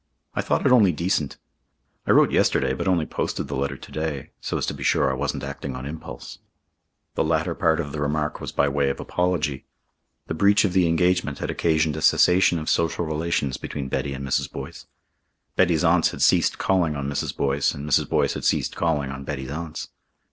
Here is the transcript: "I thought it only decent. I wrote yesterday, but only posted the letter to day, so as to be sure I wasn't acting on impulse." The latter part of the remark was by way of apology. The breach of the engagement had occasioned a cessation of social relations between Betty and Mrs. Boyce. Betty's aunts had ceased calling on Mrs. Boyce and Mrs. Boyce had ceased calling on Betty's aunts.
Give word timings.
"I 0.33 0.41
thought 0.41 0.65
it 0.65 0.71
only 0.71 0.91
decent. 0.91 1.37
I 2.07 2.11
wrote 2.11 2.31
yesterday, 2.31 2.73
but 2.73 2.87
only 2.87 3.05
posted 3.05 3.47
the 3.47 3.55
letter 3.55 3.77
to 3.77 3.91
day, 3.91 4.31
so 4.41 4.57
as 4.57 4.65
to 4.65 4.73
be 4.73 4.81
sure 4.81 5.11
I 5.11 5.13
wasn't 5.13 5.43
acting 5.43 5.75
on 5.75 5.85
impulse." 5.85 6.39
The 7.13 7.23
latter 7.23 7.53
part 7.53 7.79
of 7.79 7.91
the 7.91 8.01
remark 8.01 8.41
was 8.41 8.51
by 8.51 8.67
way 8.67 8.89
of 8.89 8.99
apology. 8.99 9.67
The 10.25 10.33
breach 10.33 10.65
of 10.65 10.73
the 10.73 10.87
engagement 10.87 11.37
had 11.37 11.51
occasioned 11.51 11.95
a 11.97 12.01
cessation 12.01 12.57
of 12.57 12.67
social 12.67 13.05
relations 13.05 13.57
between 13.57 13.89
Betty 13.89 14.15
and 14.15 14.25
Mrs. 14.25 14.51
Boyce. 14.51 14.87
Betty's 15.55 15.83
aunts 15.83 16.09
had 16.09 16.23
ceased 16.23 16.57
calling 16.57 16.95
on 16.95 17.07
Mrs. 17.07 17.37
Boyce 17.37 17.75
and 17.75 17.87
Mrs. 17.87 18.09
Boyce 18.09 18.33
had 18.33 18.43
ceased 18.43 18.75
calling 18.75 19.11
on 19.11 19.23
Betty's 19.23 19.51
aunts. 19.51 19.89